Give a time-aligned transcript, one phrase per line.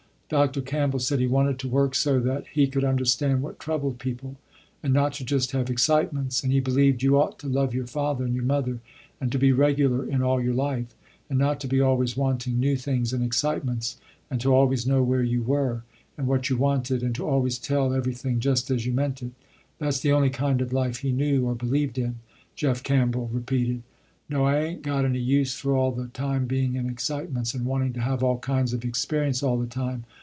[0.31, 0.61] Dr.
[0.61, 4.37] Campbell said he wanted to work so that he could understand what troubled people,
[4.81, 8.23] and not to just have excitements, and he believed you ought to love your father
[8.23, 8.79] and your mother
[9.19, 10.95] and to be regular in all your life,
[11.29, 13.97] and not to be always wanting new things and excitements,
[14.29, 15.83] and to always know where you were,
[16.17, 19.31] and what you wanted, and to always tell everything just as you meant it.
[19.79, 22.19] That's the only kind of life he knew or believed in,
[22.55, 23.83] Jeff Campbell repeated.
[24.29, 27.91] "No I ain't got any use for all the time being in excitements and wanting
[27.91, 30.05] to have all kinds of experience all the time.